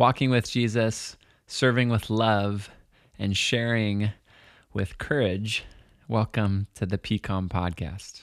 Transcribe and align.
walking 0.00 0.30
with 0.30 0.50
Jesus, 0.50 1.18
serving 1.46 1.90
with 1.90 2.08
love, 2.08 2.70
and 3.18 3.36
sharing 3.36 4.10
with 4.72 4.96
courage. 4.96 5.66
Welcome 6.08 6.68
to 6.76 6.86
the 6.86 6.96
PCOM 6.96 7.50
podcast. 7.50 8.22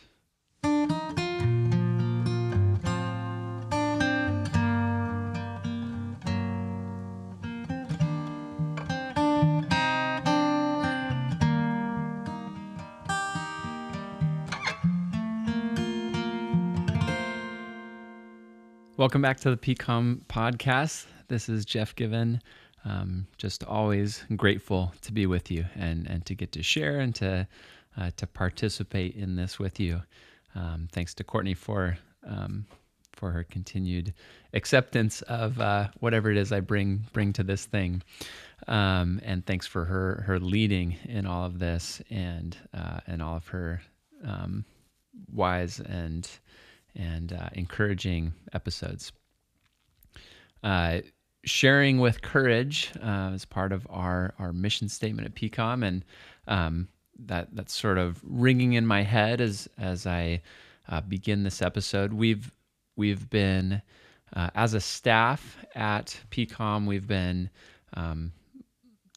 Welcome 18.98 19.22
back 19.22 19.40
to 19.42 19.52
the 19.52 19.58
PCOM 19.58 20.26
podcast. 20.26 21.06
This 21.30 21.50
is 21.50 21.66
Jeff 21.66 21.94
Given. 21.94 22.42
Um, 22.86 23.28
just 23.38 23.64
always 23.66 24.24
grateful 24.38 24.94
to 25.02 25.12
be 25.12 25.26
with 25.26 25.52
you 25.52 25.66
and, 25.76 26.08
and 26.08 26.26
to 26.26 26.36
get 26.36 26.54
to 26.54 26.64
share 26.64 27.00
and 27.00 27.14
to 27.16 27.46
uh, 27.98 28.12
to 28.16 28.28
participate 28.28 29.16
in 29.16 29.36
this 29.36 29.60
with 29.60 29.78
you. 29.80 30.02
Um, 30.56 30.88
thanks 30.92 31.14
to 31.16 31.26
Courtney 31.26 31.54
for 31.54 31.98
um, 32.26 32.66
for 33.12 33.32
her 33.32 33.44
continued 33.44 34.14
acceptance 34.54 35.22
of 35.24 35.60
uh, 35.60 35.90
whatever 36.00 36.32
it 36.32 36.38
is 36.38 36.54
I 36.54 36.62
bring 36.62 37.04
bring 37.12 37.34
to 37.34 37.44
this 37.44 37.66
thing, 37.66 38.04
um, 38.68 39.20
and 39.24 39.46
thanks 39.46 39.68
for 39.68 39.84
her 39.84 40.24
her 40.28 40.40
leading 40.40 40.96
in 41.04 41.26
all 41.26 41.44
of 41.44 41.60
this 41.60 42.02
and 42.10 42.56
uh, 42.74 43.00
and 43.06 43.22
all 43.22 43.36
of 43.36 43.48
her 43.48 43.82
um, 44.24 44.64
wise 45.34 45.82
and 45.82 46.30
and 46.96 47.34
uh, 47.34 47.50
encouraging 47.52 48.34
episodes. 48.54 49.12
Uh, 50.64 51.00
sharing 51.48 52.00
with 52.00 52.22
courage 52.22 52.92
uh, 53.02 53.32
is 53.34 53.46
part 53.46 53.72
of 53.72 53.88
our 53.90 54.34
our 54.40 54.54
mission 54.54 54.90
statement 54.90 55.28
at 55.28 55.36
PCOM, 55.36 55.86
and 55.86 56.06
um, 56.48 56.88
that 57.26 57.50
that's 57.54 57.74
sort 57.74 57.98
of 57.98 58.20
ringing 58.24 58.74
in 58.74 58.86
my 58.86 59.04
head 59.04 59.42
as 59.42 59.68
as 59.78 60.06
I 60.06 60.42
uh, 60.90 61.02
begin 61.02 61.44
this 61.44 61.62
episode. 61.62 62.14
We've 62.14 62.52
we've 62.96 63.30
been 63.30 63.82
uh, 64.36 64.50
as 64.56 64.74
a 64.74 64.82
staff 64.82 65.66
at 65.76 66.20
PCOM, 66.32 66.86
we've 66.86 67.08
been 67.08 67.50
um, 67.94 68.34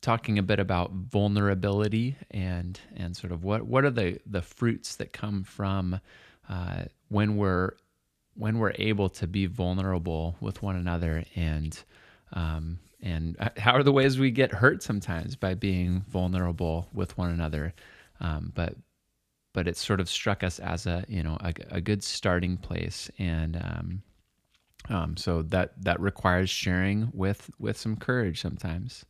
talking 0.01 0.39
a 0.39 0.43
bit 0.43 0.61
about 0.61 0.93
vulnerability 0.93 2.17
and 2.31 2.81
and 2.97 3.17
sort 3.17 3.33
of 3.33 3.45
what 3.45 3.67
what 3.67 3.85
are 3.85 3.91
the 3.91 4.19
the 4.27 4.43
fruits 4.43 4.97
that 4.97 5.13
come 5.13 5.43
from 5.43 6.01
uh, 6.49 6.83
when 7.09 7.37
we're 7.37 7.73
when 8.35 8.59
we're 8.59 8.73
able 8.77 9.09
to 9.09 9.27
be 9.27 9.47
vulnerable 9.47 10.37
with 10.41 10.63
one 10.63 10.77
another 10.77 11.25
and 11.35 11.83
um, 12.33 12.79
and 13.03 13.37
how 13.57 13.73
are 13.73 13.83
the 13.83 13.93
ways 13.93 14.19
we 14.19 14.31
get 14.31 14.53
hurt 14.53 14.83
sometimes 14.83 15.37
by 15.37 15.55
being 15.55 16.05
vulnerable 16.09 16.89
with 16.93 17.17
one 17.17 17.31
another? 17.31 17.75
Um, 18.21 18.53
but 18.55 18.75
but 19.53 19.67
it 19.67 19.77
sort 19.77 20.01
of 20.01 20.09
struck 20.09 20.45
us 20.45 20.59
as 20.59 20.87
a 20.87 21.05
you 21.09 21.23
know 21.23 21.37
a, 21.41 21.53
a 21.71 21.81
good 21.81 22.03
starting 22.03 22.57
place. 22.57 23.11
And 23.19 23.57
um, 23.57 24.03
um, 24.89 25.17
so 25.17 25.43
that 25.43 25.73
that 25.83 26.01
requires 26.01 26.51
sharing 26.51 27.11
with 27.13 27.51
with 27.59 27.77
some 27.77 27.97
courage 27.97 28.41
sometimes. 28.41 29.05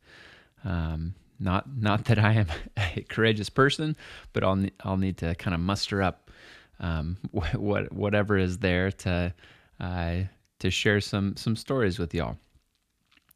Um, 0.64 1.14
not 1.38 1.66
not 1.76 2.04
that 2.06 2.18
I 2.18 2.34
am 2.34 2.46
a 2.76 3.04
courageous 3.08 3.50
person 3.50 3.96
but 4.32 4.44
I'll 4.44 4.64
I'll 4.84 4.98
need 4.98 5.16
to 5.18 5.34
kind 5.34 5.54
of 5.54 5.60
muster 5.60 6.02
up 6.02 6.30
um, 6.80 7.16
what 7.30 7.92
whatever 7.92 8.36
is 8.36 8.58
there 8.58 8.91
to 8.92 9.34
uh, 9.80 10.16
to 10.60 10.70
share 10.70 11.00
some 11.00 11.36
some 11.36 11.56
stories 11.56 11.98
with 11.98 12.14
y'all. 12.14 12.36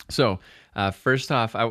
So 0.09 0.39
uh, 0.77 0.91
first 0.91 1.33
off, 1.33 1.55
I 1.55 1.71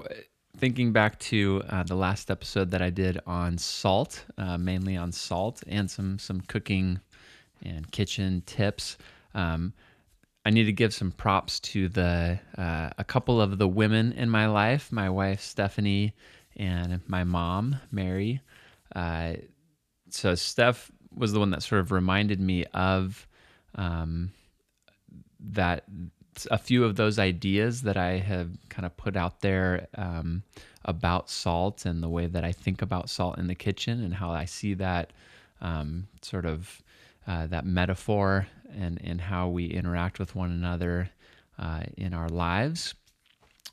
thinking 0.58 0.92
back 0.92 1.20
to 1.20 1.64
uh, 1.70 1.84
the 1.84 1.96
last 1.96 2.30
episode 2.30 2.72
that 2.72 2.82
I 2.82 2.90
did 2.90 3.20
on 3.26 3.58
salt, 3.58 4.24
uh, 4.38 4.58
mainly 4.58 4.96
on 4.96 5.12
salt 5.12 5.64
and 5.68 5.90
some 5.90 6.20
some 6.20 6.42
cooking 6.42 7.00
and 7.64 7.90
kitchen 7.92 8.44
tips. 8.46 8.98
Um, 9.34 9.74
I 10.46 10.50
need 10.50 10.66
to 10.66 10.74
give 10.74 10.94
some 10.94 11.12
props 11.12 11.60
to 11.62 11.88
the 11.88 12.40
uh, 12.58 12.90
a 12.98 13.04
couple 13.04 13.42
of 13.42 13.58
the 13.58 13.68
women 13.68 14.12
in 14.14 14.30
my 14.30 14.48
life, 14.48 14.92
my 14.92 15.10
wife 15.10 15.42
Stephanie 15.42 16.14
and 16.58 17.02
my 17.08 17.24
mom 17.24 17.78
Mary. 17.92 18.42
Uh, 18.96 19.34
so 20.10 20.36
Steph 20.36 20.92
was 21.16 21.34
the 21.34 21.40
one 21.40 21.52
that 21.52 21.64
sort 21.64 21.82
of 21.82 21.92
reminded 21.92 22.40
me 22.40 22.66
of 22.74 23.28
um, 23.76 24.32
that 25.40 25.86
a 26.52 26.58
few 26.58 26.84
of 26.84 26.96
those 26.96 27.20
ideas 27.20 27.82
that 27.84 27.98
I 27.98 28.18
have 28.18 28.50
kind 28.70 28.86
of 28.86 28.96
put 28.98 29.16
out 29.16 29.42
there 29.42 29.88
um, 29.96 30.44
about 30.86 31.30
salt 31.30 31.86
and 31.86 32.02
the 32.02 32.10
way 32.10 32.28
that 32.28 32.44
I 32.44 32.52
think 32.52 32.82
about 32.82 33.10
salt 33.10 33.38
in 33.38 33.48
the 33.48 33.56
kitchen 33.56 34.04
and 34.04 34.14
how 34.14 34.32
I 34.32 34.46
see 34.46 34.74
that 34.76 35.14
um, 35.62 36.08
sort 36.22 36.46
of 36.46 36.82
uh, 37.28 37.48
that 37.48 37.66
metaphor 37.66 38.48
and, 38.76 39.00
and 39.04 39.22
how 39.22 39.48
we 39.48 39.66
interact 39.66 40.20
with 40.20 40.36
one 40.36 40.52
another 40.52 41.10
uh, 41.58 41.84
in 41.98 42.14
our 42.14 42.30
lives. 42.30 42.94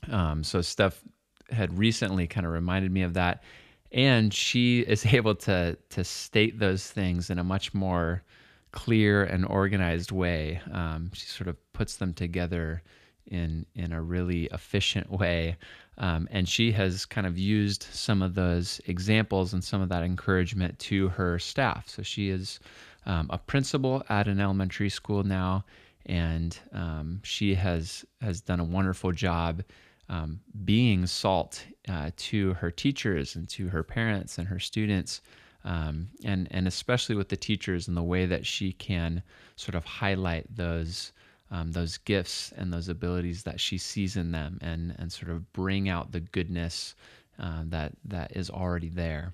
Um, 0.09 0.43
so 0.43 0.61
Steph 0.61 1.01
had 1.49 1.77
recently 1.77 2.27
kind 2.27 2.45
of 2.45 2.53
reminded 2.53 2.91
me 2.91 3.01
of 3.01 3.13
that 3.15 3.43
and 3.91 4.33
she 4.33 4.79
is 4.81 5.05
able 5.13 5.35
to 5.35 5.77
to 5.89 6.03
state 6.03 6.59
those 6.59 6.89
things 6.89 7.29
in 7.29 7.39
a 7.39 7.43
much 7.43 7.73
more 7.73 8.23
clear 8.71 9.23
and 9.23 9.45
organized 9.45 10.11
way. 10.11 10.61
Um, 10.71 11.11
she 11.13 11.25
sort 11.25 11.47
of 11.47 11.57
puts 11.73 11.97
them 11.97 12.13
together 12.13 12.81
in 13.27 13.65
in 13.75 13.91
a 13.91 14.01
really 14.01 14.45
efficient 14.51 15.09
way, 15.11 15.57
um, 15.97 16.27
and 16.31 16.47
she 16.47 16.71
has 16.71 17.05
kind 17.05 17.27
of 17.27 17.37
used 17.37 17.83
some 17.91 18.21
of 18.21 18.33
those 18.35 18.81
examples 18.85 19.53
and 19.53 19.63
some 19.63 19.81
of 19.81 19.89
that 19.89 20.03
encouragement 20.03 20.77
to 20.79 21.09
her 21.09 21.39
staff. 21.39 21.87
So 21.87 22.01
she 22.01 22.29
is 22.29 22.59
um, 23.05 23.27
a 23.29 23.37
principal 23.37 24.03
at 24.09 24.27
an 24.27 24.39
elementary 24.39 24.89
school 24.89 25.23
now, 25.23 25.65
and 26.05 26.57
um, 26.73 27.21
she 27.23 27.55
has 27.55 28.05
has 28.21 28.41
done 28.41 28.59
a 28.59 28.65
wonderful 28.65 29.11
job 29.11 29.63
um, 30.11 30.41
being 30.65 31.05
salt 31.07 31.65
uh, 31.87 32.11
to 32.17 32.53
her 32.55 32.69
teachers 32.69 33.35
and 33.35 33.47
to 33.49 33.69
her 33.69 33.81
parents 33.81 34.37
and 34.37 34.47
her 34.47 34.59
students, 34.59 35.21
um, 35.63 36.09
and 36.23 36.47
and 36.51 36.67
especially 36.67 37.15
with 37.15 37.29
the 37.29 37.37
teachers 37.37 37.87
and 37.87 37.95
the 37.95 38.03
way 38.03 38.25
that 38.25 38.45
she 38.45 38.73
can 38.73 39.21
sort 39.55 39.75
of 39.75 39.85
highlight 39.85 40.45
those 40.55 41.11
um, 41.51 41.71
those 41.71 41.97
gifts 41.97 42.53
and 42.55 42.71
those 42.71 42.89
abilities 42.89 43.43
that 43.43 43.59
she 43.59 43.77
sees 43.77 44.15
in 44.15 44.31
them, 44.31 44.57
and 44.61 44.95
and 44.97 45.11
sort 45.11 45.31
of 45.31 45.51
bring 45.53 45.89
out 45.89 46.11
the 46.11 46.19
goodness 46.19 46.95
uh, 47.39 47.63
that 47.65 47.93
that 48.05 48.35
is 48.35 48.49
already 48.49 48.89
there. 48.89 49.33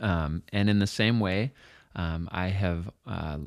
Um, 0.00 0.42
and 0.52 0.70
in 0.70 0.78
the 0.78 0.86
same 0.86 1.20
way, 1.20 1.52
um, 1.96 2.28
I 2.32 2.48
have. 2.48 2.90
Uh, 3.06 3.38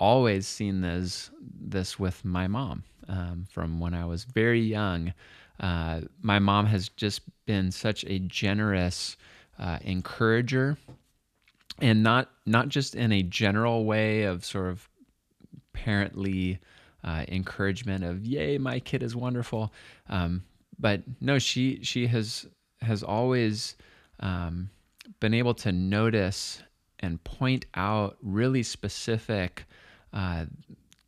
always 0.00 0.46
seen 0.46 0.80
this 0.80 1.30
this 1.40 1.98
with 1.98 2.24
my 2.24 2.46
mom 2.46 2.82
um, 3.08 3.46
from 3.50 3.80
when 3.80 3.94
I 3.94 4.04
was 4.04 4.24
very 4.24 4.60
young. 4.60 5.12
Uh, 5.60 6.02
my 6.20 6.38
mom 6.38 6.66
has 6.66 6.88
just 6.90 7.20
been 7.46 7.70
such 7.70 8.04
a 8.04 8.18
generous 8.18 9.16
uh, 9.58 9.78
encourager, 9.82 10.76
and 11.80 12.02
not 12.02 12.30
not 12.46 12.68
just 12.68 12.94
in 12.94 13.12
a 13.12 13.22
general 13.22 13.84
way 13.84 14.24
of 14.24 14.44
sort 14.44 14.68
of 14.68 14.88
parently 15.74 16.58
uh, 17.02 17.24
encouragement 17.28 18.04
of 18.04 18.24
"Yay, 18.24 18.58
my 18.58 18.80
kid 18.80 19.02
is 19.02 19.16
wonderful," 19.16 19.72
um, 20.08 20.44
but 20.78 21.02
no, 21.20 21.38
she 21.38 21.80
she 21.82 22.06
has 22.06 22.46
has 22.80 23.02
always 23.02 23.76
um, 24.20 24.70
been 25.20 25.34
able 25.34 25.54
to 25.54 25.72
notice 25.72 26.62
and 27.00 27.22
point 27.24 27.66
out 27.74 28.16
really 28.22 28.62
specific 28.62 29.66
uh, 30.12 30.46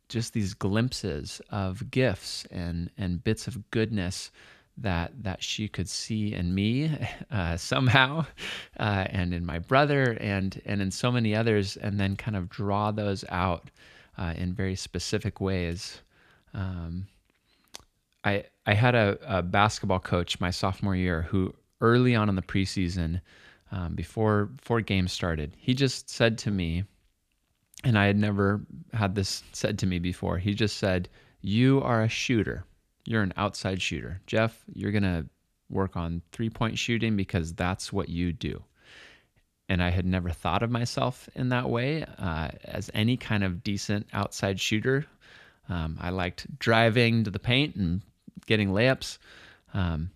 just 0.09 0.33
these 0.33 0.53
glimpses 0.53 1.41
of 1.49 1.89
gifts 1.91 2.45
and 2.51 2.89
and 2.97 3.23
bits 3.23 3.47
of 3.47 3.69
goodness 3.71 4.31
that 4.77 5.11
that 5.23 5.43
she 5.43 5.67
could 5.67 5.89
see 5.89 6.33
in 6.33 6.53
me 6.53 6.91
uh, 7.31 7.57
somehow, 7.57 8.25
uh, 8.79 9.05
and 9.09 9.33
in 9.33 9.45
my 9.45 9.59
brother, 9.59 10.17
and 10.19 10.61
and 10.65 10.81
in 10.81 10.91
so 10.91 11.11
many 11.11 11.35
others, 11.35 11.77
and 11.77 11.99
then 11.99 12.15
kind 12.15 12.35
of 12.37 12.49
draw 12.49 12.91
those 12.91 13.23
out 13.29 13.69
uh, 14.17 14.33
in 14.35 14.53
very 14.53 14.75
specific 14.75 15.41
ways. 15.41 16.01
Um, 16.53 17.07
I 18.23 18.45
I 18.65 18.73
had 18.73 18.95
a, 18.95 19.17
a, 19.25 19.41
basketball 19.41 19.99
coach 19.99 20.39
my 20.39 20.51
sophomore 20.51 20.95
year 20.95 21.23
who 21.23 21.53
early 21.81 22.15
on 22.15 22.29
in 22.29 22.35
the 22.35 22.41
preseason, 22.41 23.21
um, 23.71 23.95
before 23.95 24.45
before 24.45 24.81
games 24.81 25.11
started, 25.11 25.53
he 25.57 25.73
just 25.73 26.09
said 26.09 26.37
to 26.39 26.51
me 26.51 26.83
and 27.83 27.97
I 27.97 28.05
had 28.05 28.17
never 28.17 28.61
had 28.93 29.15
this 29.15 29.43
said 29.53 29.79
to 29.79 29.85
me 29.85 29.99
before. 29.99 30.37
He 30.37 30.53
just 30.53 30.77
said, 30.77 31.09
You 31.41 31.81
are 31.81 32.03
a 32.03 32.09
shooter. 32.09 32.65
You're 33.07 33.23
an 33.23 33.33
outside 33.37 33.81
shooter. 33.81 34.19
Jeff, 34.27 34.65
you're 34.73 34.91
going 34.91 35.03
to 35.03 35.25
work 35.69 35.95
on 35.95 36.21
three 36.33 36.49
point 36.49 36.77
shooting 36.77 37.15
because 37.15 37.53
that's 37.53 37.93
what 37.93 38.09
you 38.09 38.33
do. 38.33 38.61
And 39.69 39.81
I 39.81 39.91
had 39.91 40.05
never 40.05 40.29
thought 40.29 40.61
of 40.61 40.69
myself 40.69 41.29
in 41.33 41.47
that 41.49 41.69
way 41.69 42.03
uh, 42.17 42.49
as 42.65 42.91
any 42.93 43.15
kind 43.15 43.45
of 43.45 43.63
decent 43.63 44.07
outside 44.11 44.59
shooter. 44.59 45.05
Um, 45.69 45.97
I 46.01 46.09
liked 46.09 46.59
driving 46.59 47.23
to 47.23 47.31
the 47.31 47.39
paint 47.39 47.77
and 47.77 48.01
getting 48.45 48.71
layups. 48.71 49.19
Um, 49.73 50.11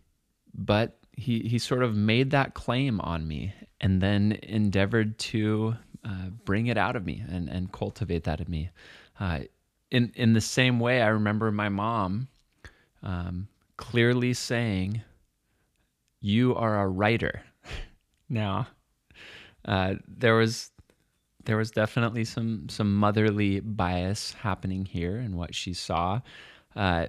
but 0.54 0.98
he, 1.14 1.40
he 1.40 1.60
sort 1.60 1.84
of 1.84 1.96
made 1.96 2.32
that 2.32 2.56
claim 2.56 3.00
on 3.00 3.26
me 3.26 3.54
and 3.80 4.02
then 4.02 4.38
endeavored 4.44 5.18
to 5.18 5.76
uh, 6.04 6.28
bring 6.44 6.68
it 6.68 6.78
out 6.78 6.98
of 6.98 7.06
me 7.06 7.24
and, 7.30 7.48
and 7.48 7.72
cultivate 7.72 8.26
that 8.26 8.42
in 8.42 8.52
me. 8.52 8.70
Uh, 9.18 9.40
in, 9.92 10.12
in 10.16 10.34
the 10.34 10.42
same 10.42 10.82
way, 10.82 11.02
I 11.02 11.08
remember 11.08 11.54
my 11.54 11.70
mom 11.70 12.28
um, 13.04 13.48
clearly 13.78 14.34
saying, 14.34 15.02
You 16.20 16.56
are 16.56 16.82
a 16.82 16.88
writer. 16.88 17.42
now, 18.30 18.68
uh, 19.66 19.96
there 20.08 20.36
was 20.36 20.72
there 21.46 21.58
was 21.58 21.72
definitely 21.72 22.26
some 22.26 22.70
some 22.70 22.96
motherly 22.96 23.60
bias 23.60 24.34
happening 24.34 24.86
here 24.86 25.18
in 25.18 25.36
what 25.36 25.56
she 25.56 25.74
saw, 25.74 26.22
uh, 26.76 27.08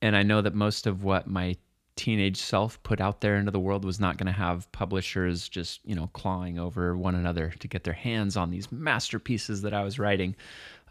and 0.00 0.16
I 0.16 0.22
know 0.22 0.40
that 0.40 0.54
most 0.54 0.86
of 0.86 1.04
what 1.04 1.26
my 1.26 1.56
teenage 1.96 2.36
self 2.36 2.80
put 2.84 3.00
out 3.00 3.20
there 3.20 3.36
into 3.36 3.50
the 3.50 3.58
world 3.58 3.84
was 3.84 3.98
not 3.98 4.16
going 4.18 4.26
to 4.26 4.32
have 4.32 4.70
publishers 4.70 5.48
just 5.48 5.80
you 5.84 5.94
know 5.94 6.08
clawing 6.12 6.58
over 6.58 6.96
one 6.96 7.14
another 7.14 7.52
to 7.58 7.68
get 7.68 7.84
their 7.84 7.92
hands 7.92 8.36
on 8.36 8.50
these 8.50 8.70
masterpieces 8.70 9.62
that 9.62 9.74
I 9.74 9.84
was 9.84 9.98
writing, 9.98 10.34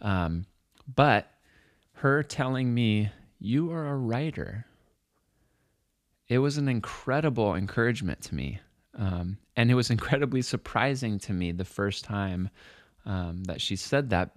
um, 0.01 0.45
but 0.95 1.31
her 1.93 2.21
telling 2.21 2.73
me 2.73 3.09
you 3.39 3.71
are 3.71 3.87
a 3.87 3.95
writer, 3.95 4.65
it 6.27 6.39
was 6.39 6.57
an 6.57 6.67
incredible 6.67 7.55
encouragement 7.55 8.21
to 8.23 8.35
me. 8.35 8.59
Um, 8.95 9.37
and 9.55 9.71
it 9.71 9.75
was 9.75 9.89
incredibly 9.97 10.41
surprising 10.41 11.19
to 11.19 11.33
me 11.33 11.51
the 11.51 11.65
first 11.65 12.03
time 12.03 12.49
um, 13.05 13.43
that 13.45 13.61
she 13.61 13.75
said 13.75 14.09
that 14.09 14.31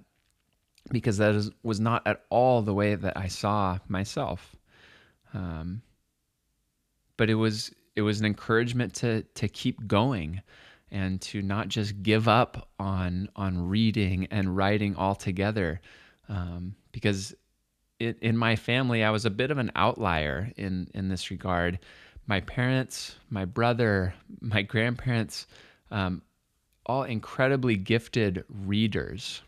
because 0.91 1.19
that 1.19 1.35
is, 1.35 1.51
was 1.63 1.81
not 1.81 2.07
at 2.07 2.23
all 2.31 2.63
the 2.63 2.75
way 2.75 2.95
that 2.95 3.17
I 3.17 3.29
saw 3.29 3.79
myself. 3.89 4.57
Um, 5.35 5.83
but 7.17 7.29
it 7.29 7.35
was 7.35 7.73
it 7.97 8.03
was 8.03 8.21
an 8.21 8.27
encouragement 8.27 8.95
to 8.95 9.23
to 9.35 9.49
keep 9.49 9.87
going 9.87 10.41
and 10.91 11.21
to 11.21 11.43
not 11.43 11.69
just 11.69 12.03
give 12.03 12.29
up 12.29 12.71
on 12.79 13.29
on 13.37 13.69
reading 13.69 14.27
and 14.31 14.57
writing 14.57 14.97
altogether 14.97 15.81
um, 16.29 16.75
because 16.93 17.35
it, 18.01 18.19
in 18.21 18.37
my 18.37 18.57
family 18.57 19.05
I 19.05 19.11
was 19.11 19.25
a 19.25 19.31
bit 19.31 19.51
of 19.51 19.59
an 19.59 19.71
outlier 19.77 20.51
in 20.57 20.89
in 20.95 21.09
this 21.09 21.31
regard 21.31 21.79
my 22.27 22.41
parents, 22.41 23.17
my 23.29 23.45
brother, 23.45 24.15
my 24.41 24.63
grandparents, 24.63 25.49
um, 25.91 26.23
all 26.87 27.03
incredibly 27.03 27.77
gifted 27.77 28.45
readers. 28.49 29.43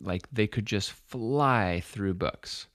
Like 0.00 0.26
they 0.32 0.46
could 0.46 0.64
just 0.64 0.92
fly 0.92 1.82
through 1.84 2.14
books. 2.14 2.68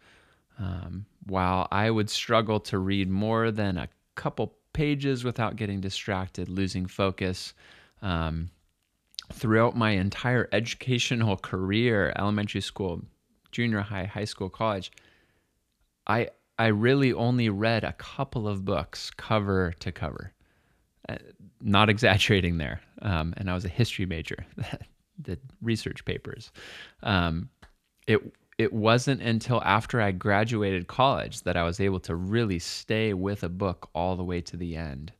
Um, 0.60 1.06
while 1.26 1.68
I 1.72 1.90
would 1.90 2.10
struggle 2.10 2.60
to 2.62 2.78
read 2.78 3.10
more 3.10 3.50
than 3.52 3.78
a 3.78 3.90
couple 4.16 4.56
pages 4.74 5.24
without 5.24 5.56
getting 5.56 5.82
distracted, 5.82 6.50
losing 6.50 6.86
focus. 6.86 7.54
Um, 8.04 8.52
throughout 9.34 9.76
my 9.76 9.92
entire 9.92 10.48
educational 10.52 11.36
career, 11.52 12.14
elementary 12.16 12.62
school, 12.62 13.02
junior 13.52 13.82
high, 13.82 14.06
high 14.06 14.26
school, 14.26 14.50
college, 14.50 14.92
I 16.08 16.30
I 16.58 16.68
really 16.68 17.14
only 17.14 17.50
read 17.50 17.84
a 17.84 17.94
couple 17.94 18.48
of 18.48 18.66
books 18.66 19.12
cover 19.12 19.74
to 19.80 19.92
cover. 19.92 20.34
Uh, 21.08 21.18
not 21.62 21.90
exaggerating 21.96 22.58
there. 22.58 22.82
Um, 23.02 23.34
and 23.38 23.50
I 23.50 23.54
was 23.54 23.66
a 23.66 23.70
history 23.70 24.06
major 24.06 24.46
that 25.24 25.40
research 25.62 26.06
papers. 26.06 26.52
Um, 27.04 27.50
it 28.08 28.22
it 28.58 28.74
wasn't 28.74 29.22
until 29.22 29.62
after 29.64 30.02
I 30.02 30.12
graduated 30.12 30.88
college 30.88 31.44
that 31.44 31.56
I 31.56 31.64
was 31.64 31.80
able 31.80 32.00
to 32.02 32.16
really 32.16 32.58
stay 32.58 33.14
with 33.14 33.44
a 33.44 33.50
book 33.50 33.90
all 33.94 34.16
the 34.16 34.24
way 34.24 34.42
to 34.42 34.58
the 34.58 34.76
end. 34.76 35.14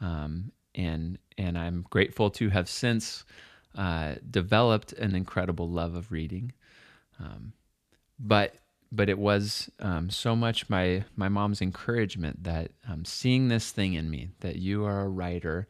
Um, 0.00 0.52
and 0.74 1.18
and 1.38 1.58
I'm 1.58 1.84
grateful 1.90 2.30
to 2.30 2.48
have 2.50 2.68
since 2.68 3.24
uh, 3.76 4.14
developed 4.30 4.92
an 4.92 5.14
incredible 5.14 5.68
love 5.68 5.94
of 5.94 6.12
reading. 6.12 6.52
Um, 7.18 7.52
but 8.18 8.54
but 8.92 9.08
it 9.08 9.18
was 9.18 9.70
um, 9.80 10.10
so 10.10 10.36
much 10.36 10.68
my 10.68 11.04
my 11.16 11.28
mom's 11.28 11.60
encouragement 11.60 12.44
that 12.44 12.72
um, 12.88 13.04
seeing 13.04 13.48
this 13.48 13.70
thing 13.70 13.94
in 13.94 14.10
me 14.10 14.30
that 14.40 14.56
you 14.56 14.84
are 14.84 15.02
a 15.02 15.08
writer, 15.08 15.66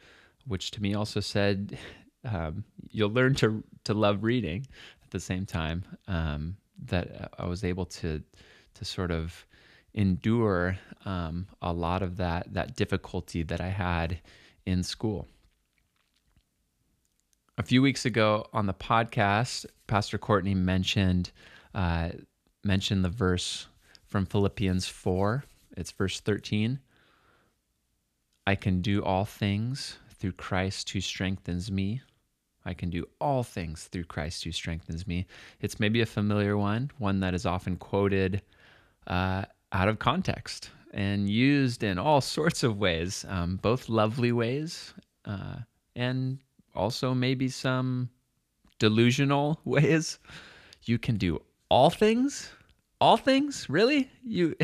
which 0.47 0.71
to 0.73 0.83
me 0.83 0.95
also 0.95 1.21
said 1.21 1.79
um, 2.25 2.65
you'll 2.91 3.11
learn 3.11 3.35
to 3.37 3.65
to 3.85 3.95
love 3.95 4.23
reading 4.25 4.67
at 5.03 5.11
the 5.11 5.21
same 5.21 5.47
time. 5.47 5.85
Um, 6.09 6.57
that 6.87 7.33
I 7.39 7.47
was 7.47 7.65
able 7.65 7.87
to 7.87 8.23
to 8.75 8.85
sort 8.85 9.11
of 9.11 9.47
endure 9.95 10.79
um, 11.07 11.47
a 11.63 11.73
lot 11.73 12.03
of 12.03 12.19
that 12.19 12.53
that 12.53 12.77
difficulty 12.77 13.43
that 13.43 13.61
I 13.61 13.69
had 13.69 14.21
in 14.67 14.83
school. 14.83 15.27
A 17.59 17.63
few 17.63 17.81
weeks 17.81 18.05
ago 18.05 18.47
on 18.53 18.67
the 18.67 18.75
podcast, 18.75 19.65
Pastor 19.87 20.19
Courtney 20.19 20.55
mentioned. 20.55 21.31
Uh, 21.75 22.11
mention 22.67 23.03
the 23.03 23.09
verse 23.09 23.67
from 24.07 24.27
Philippians 24.27 24.89
4. 24.89 25.45
It's 25.77 25.93
verse 25.93 26.21
13. 26.21 26.81
I 28.47 28.55
can 28.55 28.81
do 28.81 29.03
all 29.03 29.25
things 29.25 29.99
through 30.19 30.33
Christ 30.33 30.91
who 30.91 31.01
strengthens 31.01 31.71
me. 31.71 32.01
I 32.65 32.75
can 32.75 32.91
do 32.91 33.07
all 33.21 33.43
things 33.45 33.85
through 33.85 34.05
Christ 34.05 34.45
who 34.45 34.53
strengthens 34.53 35.07
me. 35.07 35.27
It's 35.61 35.79
maybe 35.79 36.01
a 36.01 36.07
familiar 36.07 36.57
one, 36.57 36.91
one 36.99 37.21
that 37.21 37.35
is 37.35 37.47
often 37.47 37.77
quoted 37.77 38.43
uh, 39.07 39.45
out 39.73 39.89
of 39.89 39.99
context 39.99 40.71
and 40.93 41.29
used 41.29 41.85
in 41.85 41.99
all 41.99 42.21
sorts 42.21 42.63
of 42.63 42.79
ways, 42.79 43.25
um, 43.29 43.57
both 43.57 43.89
lovely 43.89 44.33
ways 44.33 44.95
uh, 45.25 45.57
and 45.95 46.39
also 46.75 47.15
maybe 47.15 47.49
some 47.49 48.11
delusional 48.79 49.61
ways. 49.65 50.19
You 50.83 50.99
can 50.99 51.17
do 51.17 51.43
all 51.69 51.91
things? 51.91 52.51
All 53.01 53.17
things? 53.17 53.69
Really? 53.69 54.11
You 54.23 54.57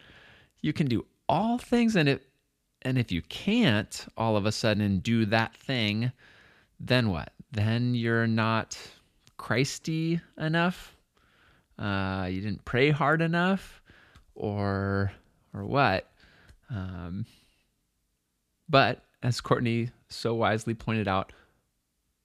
you 0.62 0.72
can 0.72 0.86
do 0.86 1.04
all 1.28 1.58
things 1.58 1.96
and 1.96 2.08
it 2.08 2.26
and 2.82 2.98
if 2.98 3.12
you 3.12 3.22
can't 3.22 4.06
all 4.16 4.36
of 4.36 4.46
a 4.46 4.52
sudden 4.52 4.98
do 4.98 5.24
that 5.26 5.56
thing 5.56 6.12
then 6.80 7.10
what? 7.10 7.32
Then 7.52 7.94
you're 7.94 8.26
not 8.26 8.76
christy 9.36 10.20
enough? 10.38 10.96
Uh, 11.78 12.28
you 12.30 12.40
didn't 12.40 12.64
pray 12.64 12.90
hard 12.90 13.22
enough? 13.22 13.82
Or 14.34 15.12
or 15.54 15.64
what? 15.64 16.10
Um, 16.70 17.26
but 18.68 19.04
as 19.22 19.40
courtney 19.40 19.90
so 20.08 20.34
wisely 20.34 20.74
pointed 20.74 21.06
out 21.06 21.32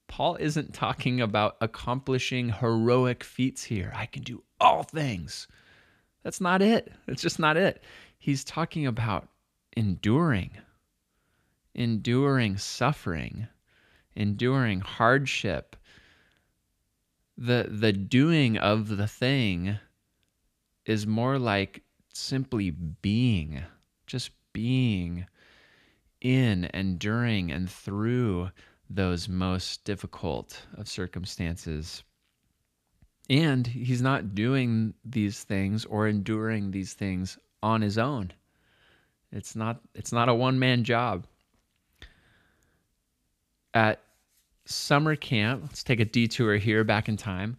Paul 0.08 0.36
isn't 0.36 0.74
talking 0.74 1.20
about 1.20 1.56
accomplishing 1.60 2.48
heroic 2.48 3.22
feats 3.22 3.62
here. 3.62 3.92
I 3.94 4.06
can 4.06 4.22
do 4.22 4.42
all 4.60 4.82
things. 4.82 5.46
That's 6.24 6.40
not 6.40 6.60
it. 6.60 6.92
That's 7.06 7.22
just 7.22 7.38
not 7.38 7.56
it. 7.56 7.84
He's 8.18 8.42
talking 8.42 8.86
about 8.86 9.28
enduring, 9.76 10.50
enduring 11.74 12.56
suffering, 12.56 13.46
enduring 14.16 14.80
hardship. 14.80 15.76
The, 17.36 17.68
the 17.70 17.92
doing 17.92 18.58
of 18.58 18.96
the 18.96 19.06
thing 19.06 19.78
is 20.84 21.06
more 21.06 21.38
like 21.38 21.82
simply 22.12 22.70
being, 22.70 23.62
just 24.06 24.30
being 24.52 25.26
in 26.20 26.64
and 26.64 26.98
during 26.98 27.52
and 27.52 27.70
through 27.70 28.50
those 28.90 29.28
most 29.28 29.84
difficult 29.84 30.62
of 30.76 30.88
circumstances. 30.88 32.02
And 33.30 33.66
he's 33.66 34.00
not 34.00 34.34
doing 34.34 34.94
these 35.04 35.44
things 35.44 35.84
or 35.84 36.08
enduring 36.08 36.70
these 36.70 36.94
things 36.94 37.38
on 37.62 37.82
his 37.82 37.98
own. 37.98 38.32
It's 39.30 39.54
not 39.54 39.80
it's 39.94 40.12
not 40.12 40.28
a 40.28 40.34
one-man 40.34 40.84
job. 40.84 41.26
At 43.74 44.00
summer 44.64 45.16
camp, 45.16 45.62
let's 45.64 45.84
take 45.84 46.00
a 46.00 46.04
detour 46.04 46.56
here 46.56 46.84
back 46.84 47.08
in 47.08 47.16
time. 47.16 47.56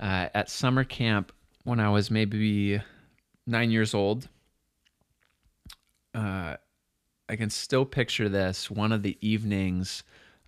Uh, 0.00 0.28
at 0.34 0.50
summer 0.50 0.82
camp, 0.82 1.32
when 1.64 1.78
I 1.78 1.88
was 1.90 2.10
maybe 2.10 2.80
nine 3.46 3.70
years 3.70 3.94
old, 3.94 4.28
uh, 6.14 6.56
I 7.28 7.36
can 7.36 7.50
still 7.50 7.84
picture 7.84 8.28
this. 8.28 8.70
One 8.70 8.90
of 8.90 9.02
the 9.02 9.16
evenings, 9.20 10.02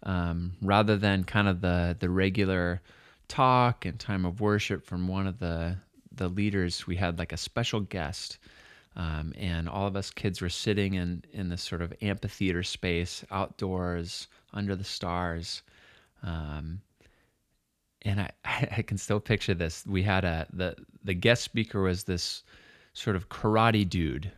um, 0.05 0.53
rather 0.63 0.97
than 0.97 1.25
kind 1.25 1.49
of 1.49 1.61
the 1.61 1.97
the 1.99 2.11
regular 2.11 2.81
talk 3.29 3.85
and 3.85 3.99
time 3.99 4.25
of 4.25 4.41
worship 4.41 4.85
from 4.85 5.09
one 5.09 5.27
of 5.27 5.39
the 5.39 5.77
the 6.13 6.29
leaders, 6.29 6.87
we 6.87 6.97
had 6.97 7.19
like 7.19 7.33
a 7.33 7.37
special 7.37 7.81
guest. 7.81 8.39
Um, 8.97 9.35
and 9.37 9.69
all 9.69 9.89
of 9.89 9.97
us 9.97 10.13
kids 10.13 10.41
were 10.41 10.49
sitting 10.49 10.95
in 10.95 11.25
in 11.33 11.49
this 11.49 11.63
sort 11.63 11.83
of 11.83 11.93
amphitheater 12.01 12.63
space 12.63 13.25
outdoors 13.33 14.29
under 14.53 14.77
the 14.77 14.85
stars 14.85 15.63
um, 16.23 16.81
and 18.03 18.21
I, 18.21 18.31
I 18.45 18.83
can 18.83 18.99
still 18.99 19.21
picture 19.21 19.55
this 19.55 19.85
we 19.87 20.03
had 20.03 20.25
a 20.25 20.47
the 20.53 20.77
the 21.03 21.15
guest 21.15 21.43
speaker 21.43 21.83
was 21.83 22.05
this 22.05 22.43
sort 22.93 23.17
of 23.17 23.29
karate 23.29 23.89
dude 23.89 24.31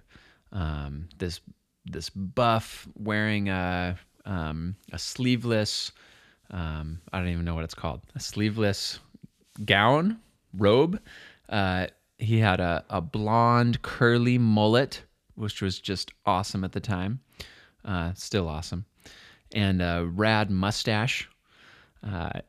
um, 0.52 1.08
this 1.18 1.40
this 1.84 2.10
buff 2.10 2.88
wearing 2.94 3.48
a 3.48 3.98
um, 4.26 4.76
a 4.92 4.98
sleeveless 4.98 5.92
um, 6.50 7.00
I 7.12 7.18
don't 7.18 7.28
even 7.28 7.44
know 7.44 7.54
what 7.54 7.64
it's 7.64 7.74
called 7.74 8.02
a 8.14 8.20
sleeveless 8.20 8.98
gown 9.64 10.18
robe. 10.54 11.00
Uh, 11.48 11.86
he 12.18 12.38
had 12.38 12.60
a, 12.60 12.84
a 12.88 13.00
blonde 13.00 13.82
curly 13.82 14.38
mullet, 14.38 15.02
which 15.34 15.60
was 15.60 15.78
just 15.78 16.12
awesome 16.24 16.64
at 16.64 16.72
the 16.72 16.80
time, 16.80 17.20
uh, 17.84 18.12
still 18.14 18.48
awesome, 18.48 18.84
and 19.52 19.82
a 19.82 20.08
rad 20.10 20.50
mustache. 20.50 21.28
Uh, 22.02 22.40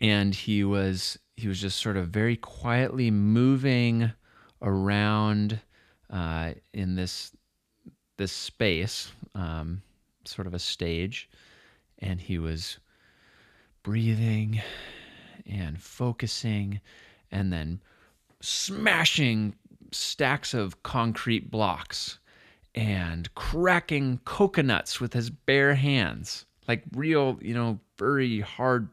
and 0.00 0.34
he 0.34 0.64
was 0.64 1.18
he 1.36 1.48
was 1.48 1.60
just 1.60 1.78
sort 1.80 1.96
of 1.96 2.08
very 2.08 2.36
quietly 2.36 3.10
moving 3.10 4.10
around 4.60 5.60
uh, 6.10 6.52
in 6.72 6.96
this 6.96 7.32
this 8.16 8.32
space, 8.32 9.12
um, 9.34 9.82
sort 10.24 10.46
of 10.46 10.54
a 10.54 10.58
stage, 10.58 11.28
and 11.98 12.20
he 12.20 12.38
was 12.38 12.78
breathing 13.82 14.60
and 15.46 15.80
focusing, 15.80 16.80
and 17.30 17.52
then 17.52 17.80
smashing 18.40 19.54
stacks 19.92 20.54
of 20.54 20.82
concrete 20.82 21.50
blocks 21.50 22.18
and 22.74 23.32
cracking 23.34 24.20
coconuts 24.24 25.00
with 25.00 25.12
his 25.12 25.30
bare 25.30 25.74
hands, 25.74 26.44
like 26.66 26.82
real, 26.92 27.38
you 27.40 27.54
know, 27.54 27.78
very 27.98 28.40
hard 28.40 28.88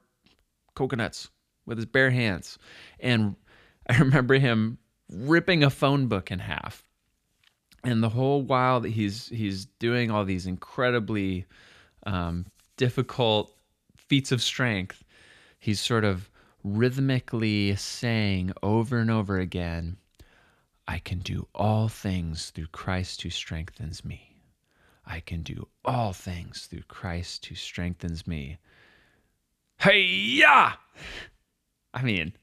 coconuts 0.75 1.29
with 1.65 1.77
his 1.77 1.85
bare 1.85 2.11
hands. 2.11 2.57
And 2.99 3.35
I 3.89 3.97
remember 3.99 4.35
him 4.35 4.77
ripping 5.11 5.63
a 5.63 5.69
phone 5.69 6.07
book 6.07 6.31
in 6.31 6.39
half. 6.39 6.85
And 7.83 8.03
the 8.03 8.09
whole 8.09 8.41
while 8.41 8.79
that 8.81 8.89
he's 8.89 9.27
he's 9.29 9.65
doing 9.79 10.11
all 10.11 10.23
these 10.23 10.45
incredibly 10.45 11.45
um, 12.05 12.45
difficult 12.77 13.55
feats 13.97 14.31
of 14.31 14.41
strength, 14.41 15.03
he's 15.59 15.79
sort 15.79 16.03
of 16.03 16.29
rhythmically 16.63 17.75
saying 17.75 18.51
over 18.61 18.99
and 18.99 19.09
over 19.09 19.39
again, 19.39 19.97
I 20.87 20.99
can 20.99 21.19
do 21.19 21.47
all 21.55 21.87
things 21.87 22.49
through 22.51 22.67
Christ 22.67 23.21
who 23.21 23.29
strengthens 23.29 24.05
me. 24.05 24.31
I 25.05 25.19
can 25.19 25.41
do 25.41 25.67
all 25.83 26.13
things 26.13 26.67
through 26.67 26.83
Christ 26.87 27.45
who 27.47 27.55
strengthens 27.55 28.27
me. 28.27 28.57
Hey, 29.79 30.01
yeah! 30.01 30.73
I 31.93 32.03
mean, 32.03 32.33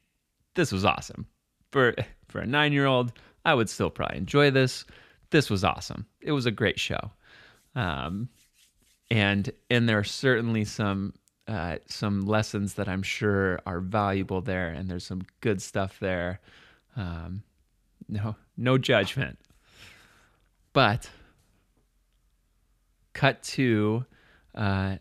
this 0.54 0.72
was 0.72 0.84
awesome. 0.84 1.26
For 1.70 1.94
for 2.26 2.40
a 2.40 2.46
9-year-old, 2.46 3.12
I 3.44 3.54
would 3.54 3.70
still 3.70 3.90
probably 3.90 4.18
enjoy 4.18 4.50
this. 4.50 4.84
This 5.30 5.50
was 5.50 5.64
awesome. 5.64 6.06
It 6.20 6.32
was 6.32 6.46
a 6.46 6.50
great 6.50 6.78
show. 6.78 7.10
Um, 7.74 8.28
and 9.10 9.50
and 9.70 9.88
there 9.88 9.98
are 9.98 10.04
certainly 10.04 10.64
some 10.64 11.14
uh, 11.46 11.76
some 11.86 12.26
lessons 12.26 12.74
that 12.74 12.88
I'm 12.88 13.02
sure 13.02 13.60
are 13.64 13.80
valuable 13.80 14.42
there, 14.42 14.68
and 14.68 14.90
there's 14.90 15.06
some 15.06 15.22
good 15.40 15.62
stuff 15.62 15.98
there. 15.98 16.40
Um, 16.96 17.42
no, 18.08 18.36
no 18.56 18.76
judgment. 18.76 19.38
But 20.72 21.08
cut 23.14 23.42
to 23.42 24.04
uh, 24.54 24.96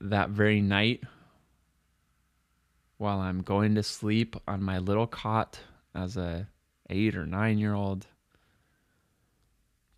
that 0.00 0.30
very 0.30 0.60
night 0.60 1.02
while 2.98 3.20
I'm 3.20 3.42
going 3.42 3.74
to 3.74 3.82
sleep 3.82 4.36
on 4.46 4.62
my 4.62 4.78
little 4.78 5.06
cot 5.06 5.58
as 5.94 6.16
a 6.16 6.48
eight 6.90 7.16
or 7.16 7.26
nine 7.26 7.58
year 7.58 7.74
old, 7.74 8.06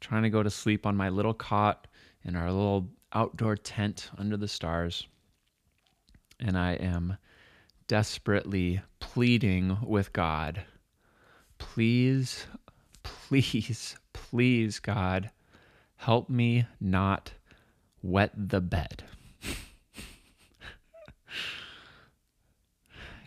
trying 0.08 0.22
to 0.22 0.30
go 0.30 0.42
to 0.42 0.50
sleep 0.50 0.86
on 0.86 0.96
my 0.96 1.10
little 1.10 1.34
cot 1.34 1.86
in 2.24 2.34
our 2.34 2.50
little 2.50 2.88
outdoor 3.12 3.56
tent 3.56 4.10
under 4.16 4.38
the 4.38 4.48
stars. 4.48 5.06
And 6.40 6.56
I 6.56 6.72
am 6.74 7.18
desperately 7.86 8.80
pleading 9.00 9.78
with 9.84 10.12
God, 10.12 10.62
please, 11.58 12.46
please, 13.02 13.96
please, 14.12 14.78
God, 14.78 15.30
help 15.96 16.30
me 16.30 16.66
not 16.80 17.32
wet 18.02 18.30
the 18.34 18.60
bed. 18.60 19.04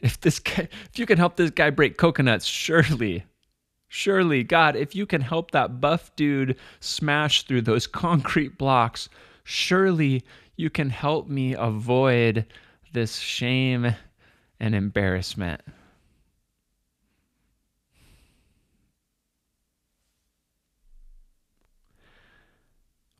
if 0.01 0.19
this 0.21 0.39
guy, 0.39 0.69
if 0.89 0.97
you 0.97 1.05
can 1.05 1.17
help 1.17 1.35
this 1.35 1.51
guy 1.51 1.69
break 1.69 1.97
coconuts, 1.97 2.45
surely, 2.45 3.25
surely, 3.93 4.41
God, 4.41 4.77
if 4.77 4.95
you 4.95 5.05
can 5.05 5.19
help 5.19 5.51
that 5.51 5.81
buff 5.81 6.15
dude 6.15 6.55
smash 6.79 7.43
through 7.43 7.63
those 7.63 7.87
concrete 8.05 8.57
blocks, 8.57 9.09
surely 9.43 10.23
you 10.55 10.69
can 10.69 10.89
help 10.89 11.27
me 11.27 11.53
avoid 11.53 12.45
this 12.93 13.17
shame 13.17 13.93
and 14.61 14.73
embarrassment. 14.73 15.59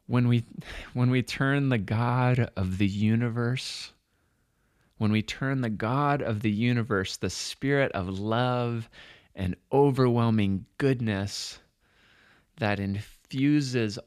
When 0.08 0.30
we 0.30 0.46
when 0.94 1.10
we 1.10 1.22
turn 1.22 1.68
the 1.68 1.78
God 1.78 2.50
of 2.56 2.78
the 2.78 2.88
universe 2.88 3.92
when 5.00 5.12
we 5.12 5.24
turn 5.24 5.62
the 5.62 5.70
God 5.72 6.22
of 6.22 6.42
the 6.42 6.52
universe, 6.52 7.18
the 7.18 7.32
spirit 7.32 7.92
of 7.94 8.20
love 8.20 8.88
and 9.36 9.56
overwhelming 9.72 10.66
goodness 10.78 11.60
that 12.58 12.80
infuses 12.80 13.98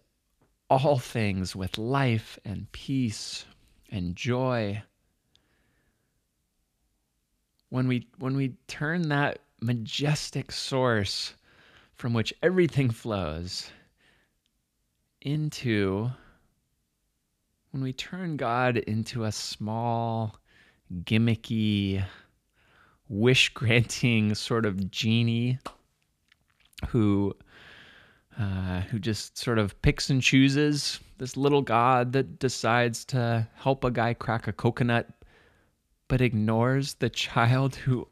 all 0.71 0.99
things 0.99 1.54
with 1.54 1.78
life 1.78 2.38
and 2.45 2.71
peace 2.73 3.45
and 3.90 4.16
joy. 4.16 4.83
When 7.69 7.88
we, 7.88 8.09
when 8.19 8.37
we 8.37 8.57
turn 8.69 9.09
that 9.09 9.40
majestic 9.61 10.52
source 10.52 11.35
from 11.95 12.12
which 12.12 12.35
everything 12.43 12.90
flows 12.90 13.71
into, 15.21 16.11
when 17.71 17.83
we 17.83 17.93
turn 17.93 18.37
God 18.37 18.76
into 18.76 19.25
a 19.25 19.33
small, 19.33 20.37
gimmicky, 21.02 22.04
wish 23.08 23.52
granting 23.54 24.34
sort 24.34 24.66
of 24.66 24.90
genie 24.90 25.58
who 26.88 27.34
uh, 28.38 28.80
who 28.82 28.99
just 28.99 29.38
sort 29.38 29.58
of 29.58 29.80
picks 29.82 30.11
and 30.11 30.20
chooses 30.23 30.99
this 31.18 31.37
little 31.37 31.62
god 31.62 32.12
that 32.12 32.38
decides 32.38 33.04
to 33.04 33.46
help 33.54 33.84
a 33.84 33.90
guy 33.90 34.12
crack 34.12 34.49
a 34.49 34.52
coconut 34.52 35.08
but 36.08 36.20
ignores 36.20 36.94
the 36.94 37.08
child 37.11 37.76
who 37.76 38.08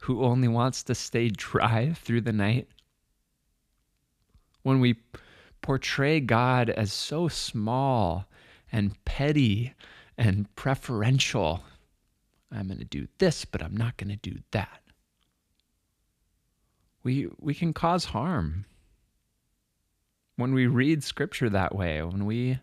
who 0.00 0.22
only 0.22 0.48
wants 0.48 0.82
to 0.82 0.94
stay 0.94 1.28
dry 1.28 1.92
through 1.94 2.20
the 2.20 2.32
night 2.32 2.68
when 4.62 4.80
we 4.80 4.94
portray 5.60 6.20
god 6.20 6.70
as 6.70 6.92
so 6.92 7.28
small 7.28 8.26
and 8.74 8.92
petty 9.04 9.72
and 10.18 10.52
preferential. 10.56 11.62
I'm 12.54 12.68
going 12.68 12.78
to 12.78 12.84
do 12.84 13.08
this, 13.18 13.44
but 13.44 13.62
I'm 13.62 13.76
not 13.76 13.96
going 13.96 14.10
to 14.10 14.30
do 14.30 14.38
that. 14.52 14.80
We, 17.02 17.28
we 17.38 17.54
can 17.54 17.72
cause 17.72 18.06
harm 18.06 18.64
when 20.36 20.54
we 20.54 20.66
read 20.66 21.04
scripture 21.04 21.50
that 21.50 21.74
way, 21.74 22.02
when 22.02 22.26
we 22.26 22.58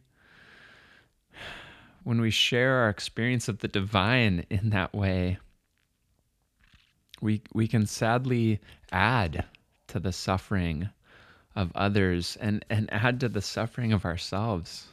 when 2.04 2.20
we 2.20 2.32
share 2.32 2.78
our 2.78 2.90
experience 2.90 3.48
of 3.48 3.60
the 3.60 3.68
divine 3.68 4.46
in 4.50 4.72
that 4.72 4.94
way, 4.94 5.38
we 7.22 7.44
we 7.54 7.68
can 7.68 7.86
sadly 7.86 8.60
add 8.92 9.46
to 9.88 10.00
the 10.00 10.12
suffering 10.12 10.90
of 11.56 11.72
others 11.76 12.38
and, 12.42 12.66
and 12.70 12.92
add 12.92 13.20
to 13.20 13.30
the 13.30 13.42
suffering 13.42 13.94
of 13.94 14.04
ourselves. 14.04 14.88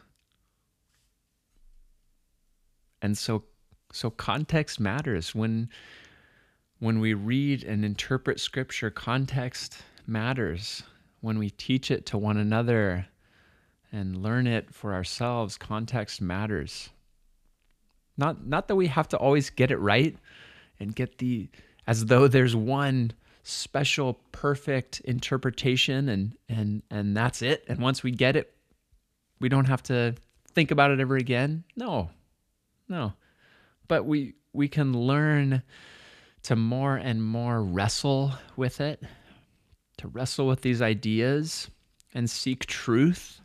and 3.03 3.17
so 3.17 3.45
so 3.93 4.11
context 4.11 4.81
matters. 4.81 5.35
When 5.35 5.69
when 6.81 7.01
we 7.01 7.15
read 7.15 7.65
and 7.65 7.85
interpret 7.85 8.39
scripture 8.39 8.91
context 8.91 9.83
matters. 10.07 10.83
When 11.21 11.39
we 11.39 11.51
teach 11.51 11.91
it 11.91 12.07
to 12.07 12.19
one 12.19 12.37
another 12.37 13.07
and 13.91 14.23
learn 14.23 14.47
it 14.47 14.73
for 14.73 14.95
ourselves 14.95 15.57
context 15.57 16.21
matters. 16.21 16.91
Not 18.17 18.47
not 18.47 18.69
that 18.69 18.77
we 18.77 18.89
have 18.89 19.09
to 19.09 19.17
always 19.17 19.51
get 19.51 19.71
it 19.71 19.79
right 19.79 20.17
and 20.79 20.95
get 20.95 21.19
the 21.19 21.49
as 21.87 22.07
though 22.07 22.29
there's 22.29 22.55
one 22.55 23.13
special 23.43 24.21
perfect 24.31 25.01
interpretation 25.01 26.09
and 26.09 26.37
and 26.49 26.83
and 26.91 27.17
that's 27.17 27.43
it. 27.43 27.65
And 27.69 27.81
once 27.81 28.03
we 28.03 28.11
get 28.11 28.37
it 28.37 28.53
we 29.41 29.49
don't 29.49 29.67
have 29.67 29.83
to 29.85 30.15
think 30.53 30.71
about 30.71 30.91
it 30.91 31.01
ever 31.01 31.17
again. 31.17 31.65
No. 31.77 32.11
No. 32.89 33.13
But 33.89 34.05
we 34.05 34.35
we 34.53 34.69
can 34.69 34.93
learn 34.93 35.63
to 36.45 36.57
more 36.57 36.97
and 36.97 37.23
more 37.23 37.63
wrestle 37.63 38.33
with 38.57 38.81
it, 38.81 39.03
to 39.99 40.09
wrestle 40.09 40.47
with 40.47 40.63
these 40.63 40.81
ideas 40.81 41.69
and 42.15 42.29
seek 42.31 42.67
truth 42.67 43.41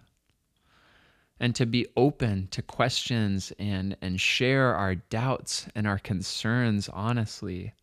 and 1.40 1.56
to 1.56 1.66
be 1.66 1.86
open 1.98 2.48
to 2.52 2.62
questions 2.62 3.52
and 3.60 3.98
and 4.02 4.20
share 4.20 4.76
our 4.76 4.96
doubts 4.96 5.68
and 5.76 5.88
our 5.88 6.00
concerns 6.00 6.90
honestly. 6.90 7.74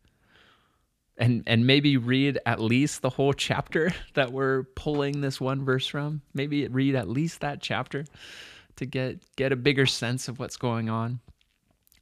And 1.17 1.43
and 1.45 1.67
maybe 1.67 1.97
read 1.97 2.39
at 2.45 2.59
least 2.59 3.01
the 3.01 3.09
whole 3.09 3.33
chapter 3.33 3.93
that 4.15 4.31
we're 4.31 4.63
pulling 4.75 5.21
this 5.21 5.39
one 5.39 5.63
verse 5.63 5.87
from. 5.87 6.21
Maybe 6.33 6.67
read 6.67 6.95
at 6.95 7.07
least 7.09 7.41
that 7.41 7.61
chapter 7.61 8.05
to 8.77 8.85
get 8.85 9.23
get 9.35 9.51
a 9.51 9.55
bigger 9.55 9.85
sense 9.85 10.27
of 10.27 10.39
what's 10.39 10.57
going 10.57 10.89
on 10.89 11.19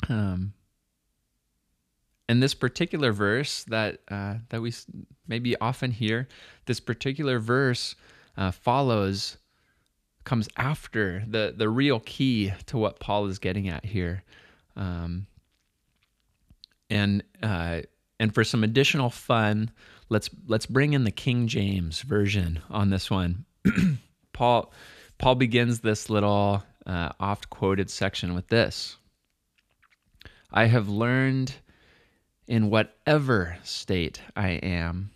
um 0.08 0.54
and 2.30 2.44
this 2.44 2.54
particular 2.54 3.12
verse 3.12 3.64
that 3.66 4.02
uh, 4.10 4.36
that 4.50 4.62
we 4.62 4.72
maybe 5.28 5.58
often 5.60 5.90
hear 5.90 6.28
this 6.68 6.80
particular 6.80 7.40
verse 7.40 7.96
uh, 8.38 8.52
follows 8.52 9.38
comes 10.26 10.48
after 10.56 11.24
the 11.28 11.56
the 11.58 11.68
real 11.68 12.00
key 12.00 12.54
to 12.68 12.78
what 12.78 13.00
Paul 13.00 13.26
is 13.26 13.40
getting 13.40 13.68
at 13.68 13.84
here, 13.84 14.24
um, 14.76 15.26
and 16.92 17.24
uh, 17.42 17.82
and 18.20 18.34
for 18.34 18.44
some 18.44 18.64
additional 18.64 19.10
fun, 19.10 19.72
let's 20.10 20.30
let's 20.46 20.68
bring 20.68 20.94
in 20.94 21.06
the 21.06 21.12
King 21.12 21.48
James 21.48 22.04
version 22.04 22.60
on 22.70 22.92
this 22.92 23.10
one. 23.10 23.46
Paul 24.34 24.72
Paul 25.18 25.34
begins 25.34 25.80
this 25.80 26.12
little 26.12 26.64
uh, 26.86 27.10
oft 27.20 27.50
quoted 27.50 27.90
section 27.90 28.36
with 28.36 28.50
this. 28.50 28.98
I 30.52 30.66
have 30.66 30.90
learned 30.90 31.54
in 32.48 32.70
whatever 32.70 33.58
state 33.64 34.22
I 34.36 34.50
am 34.50 35.12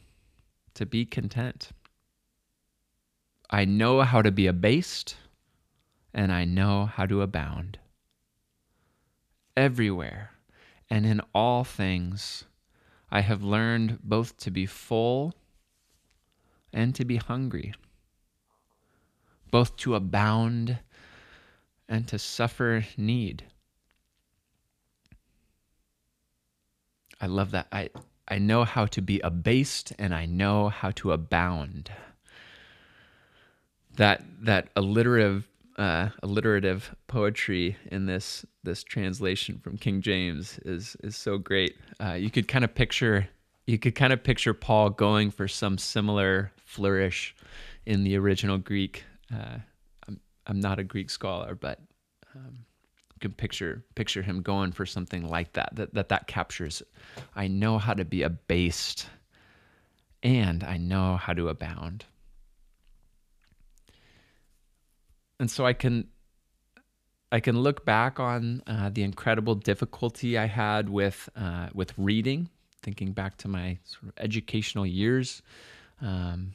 to 0.75 0.85
be 0.85 1.05
content. 1.05 1.69
I 3.49 3.65
know 3.65 4.01
how 4.01 4.21
to 4.21 4.31
be 4.31 4.47
abased, 4.47 5.15
and 6.13 6.31
I 6.31 6.45
know 6.45 6.85
how 6.85 7.05
to 7.07 7.21
abound. 7.21 7.79
Everywhere 9.57 10.31
and 10.89 11.05
in 11.05 11.21
all 11.33 11.63
things, 11.63 12.45
I 13.09 13.21
have 13.21 13.43
learned 13.43 13.99
both 14.03 14.37
to 14.37 14.51
be 14.51 14.67
full 14.67 15.33
and 16.71 16.93
to 16.95 17.05
be 17.05 17.17
hungry, 17.17 17.73
both 19.49 19.75
to 19.77 19.95
abound 19.95 20.79
and 21.87 22.07
to 22.07 22.19
suffer 22.19 22.85
need. 22.97 23.43
I 27.23 27.27
love 27.27 27.51
that. 27.51 27.67
I, 27.71 27.89
I 28.27 28.37
know 28.37 28.65
how 28.65 28.85
to 28.87 29.01
be 29.01 29.21
abased 29.21 29.93
and 29.97 30.13
I 30.13 30.25
know 30.25 30.67
how 30.67 30.91
to 30.91 31.13
abound 31.13 31.89
that 33.95 34.25
that 34.41 34.67
alliterative 34.75 35.47
uh, 35.77 36.09
alliterative 36.21 36.93
poetry 37.07 37.77
in 37.89 38.07
this 38.07 38.45
this 38.63 38.83
translation 38.83 39.57
from 39.57 39.77
King 39.77 40.01
James 40.01 40.59
is 40.65 40.97
is 41.01 41.15
so 41.15 41.37
great. 41.37 41.77
Uh, 41.97 42.11
you 42.11 42.29
could 42.29 42.49
kind 42.49 42.65
of 42.65 42.75
picture 42.75 43.29
you 43.67 43.79
could 43.79 43.95
kind 43.95 44.11
of 44.11 44.21
picture 44.21 44.53
Paul 44.53 44.89
going 44.89 45.31
for 45.31 45.47
some 45.47 45.77
similar 45.77 46.51
flourish 46.57 47.33
in 47.85 48.03
the 48.03 48.17
original 48.17 48.57
Greek. 48.57 49.05
Uh, 49.33 49.59
I'm 50.09 50.19
I'm 50.45 50.59
not 50.59 50.77
a 50.77 50.83
Greek 50.83 51.09
scholar, 51.09 51.55
but 51.55 51.79
um, 52.35 52.65
can 53.23 53.33
picture 53.33 53.83
picture 53.95 54.21
him 54.21 54.41
going 54.41 54.71
for 54.71 54.85
something 54.85 55.27
like 55.27 55.53
that. 55.53 55.69
That 55.75 55.93
that 55.95 56.09
that 56.09 56.27
captures. 56.27 56.83
I 57.35 57.47
know 57.47 57.79
how 57.79 57.93
to 57.93 58.05
be 58.05 58.21
abased, 58.23 59.07
and 60.21 60.63
I 60.63 60.77
know 60.77 61.17
how 61.17 61.33
to 61.33 61.49
abound. 61.49 62.05
and 65.43 65.51
so 65.51 65.65
I 65.65 65.73
can 65.73 66.07
I 67.33 67.41
can 67.41 67.59
look 67.59 67.83
back 67.83 68.19
on 68.19 68.61
uh, 68.65 68.89
the 68.89 69.03
incredible 69.03 69.55
difficulty 69.55 70.37
I 70.37 70.45
had 70.45 70.87
with 70.87 71.29
uh, 71.35 71.67
with 71.73 71.93
reading, 71.97 72.49
thinking 72.81 73.11
back 73.11 73.37
to 73.39 73.49
my 73.49 73.77
sort 73.83 74.03
of 74.03 74.13
educational 74.17 74.85
years. 74.85 75.41
Um, 76.01 76.53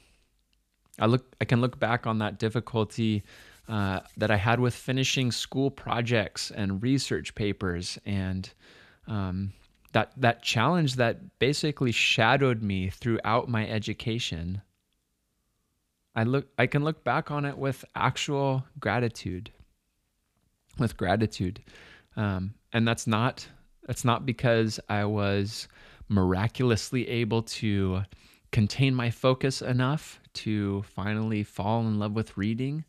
I 0.98 1.06
look 1.06 1.34
I 1.40 1.44
can 1.44 1.60
look 1.60 1.78
back 1.78 2.06
on 2.06 2.18
that 2.18 2.38
difficulty 2.38 3.22
uh, 3.68 4.00
that 4.16 4.30
I 4.30 4.36
had 4.36 4.60
with 4.60 4.74
finishing 4.74 5.30
school 5.30 5.70
projects 5.70 6.50
and 6.50 6.82
research 6.82 7.34
papers, 7.34 7.98
and 8.06 8.50
um, 9.06 9.52
that 9.92 10.12
that 10.16 10.42
challenge 10.42 10.96
that 10.96 11.38
basically 11.38 11.92
shadowed 11.92 12.62
me 12.62 12.90
throughout 12.90 13.48
my 13.48 13.68
education. 13.68 14.62
I 16.14 16.24
look 16.24 16.48
I 16.58 16.66
can 16.66 16.82
look 16.84 17.04
back 17.04 17.30
on 17.30 17.44
it 17.44 17.56
with 17.56 17.84
actual 17.94 18.64
gratitude. 18.80 19.50
With 20.78 20.96
gratitude. 20.96 21.60
Um, 22.16 22.54
and 22.72 22.86
that's 22.86 23.06
not 23.06 23.46
that's 23.86 24.04
not 24.04 24.26
because 24.26 24.80
I 24.88 25.04
was 25.04 25.68
miraculously 26.08 27.08
able 27.08 27.42
to 27.42 28.02
contain 28.52 28.94
my 28.94 29.10
focus 29.10 29.62
enough 29.62 30.20
to 30.34 30.82
finally 30.82 31.42
fall 31.42 31.80
in 31.80 31.98
love 31.98 32.12
with 32.12 32.36
reading. 32.36 32.84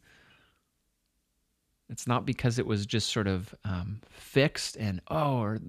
It's 1.90 2.08
not 2.08 2.26
because 2.26 2.60
it 2.60 2.68
was 2.68 2.86
just 2.86 3.10
sort 3.10 3.28
of 3.28 3.54
um, 3.66 4.02
fixed 4.10 4.78
and, 4.78 5.02
oh, 5.10 5.38
or 5.38 5.60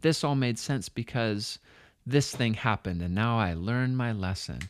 this 0.00 0.22
all 0.22 0.36
made 0.36 0.58
sense 0.58 0.88
because 0.88 1.58
this 2.06 2.34
thing 2.34 2.54
happened 2.54 3.02
and 3.02 3.14
now 3.14 3.38
I 3.38 3.54
learned 3.54 3.96
my 3.96 4.12
lesson. 4.12 4.60